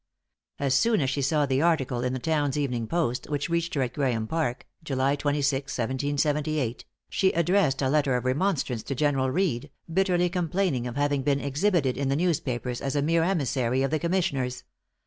As 0.57 0.73
soon 0.73 0.99
as 0.99 1.11
she 1.11 1.21
saw 1.21 1.45
the 1.45 1.61
article 1.61 2.03
in 2.03 2.19
Towne's 2.19 2.57
Evening 2.57 2.87
Post, 2.87 3.29
which 3.29 3.49
reached 3.51 3.75
her 3.75 3.83
at 3.83 3.93
Graeme 3.93 4.25
Park, 4.25 4.65
July 4.83 5.15
26th, 5.15 5.77
1778, 5.77 6.85
she 7.07 7.31
addressed 7.33 7.83
a 7.83 7.87
letter 7.87 8.15
of 8.17 8.25
remonstrance 8.25 8.81
to 8.81 8.95
General 8.95 9.29
Reed, 9.29 9.69
bitterly 9.93 10.27
complaining 10.27 10.87
of 10.87 10.95
having 10.95 11.21
been 11.21 11.39
exhibited 11.39 11.97
in 11.99 12.09
the 12.09 12.15
newspapers 12.15 12.81
as 12.81 12.95
a 12.95 13.03
mere 13.03 13.21
emissary 13.21 13.83
of 13.83 13.91
the 13.91 13.99
commissioners. 13.99 14.63